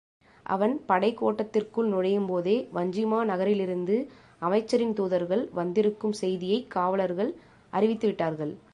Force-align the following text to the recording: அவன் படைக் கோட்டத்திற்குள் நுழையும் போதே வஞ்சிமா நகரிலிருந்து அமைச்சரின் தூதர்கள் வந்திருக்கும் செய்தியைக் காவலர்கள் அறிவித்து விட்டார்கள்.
அவன் 0.45 0.85
படைக் 0.85 1.17
கோட்டத்திற்குள் 1.17 1.87
நுழையும் 1.87 2.25
போதே 2.25 2.69
வஞ்சிமா 2.73 3.19
நகரிலிருந்து 3.23 3.97
அமைச்சரின் 4.39 4.93
தூதர்கள் 4.93 5.49
வந்திருக்கும் 5.51 6.11
செய்தியைக் 6.11 6.71
காவலர்கள் 6.71 7.31
அறிவித்து 7.69 8.07
விட்டார்கள். 8.07 8.53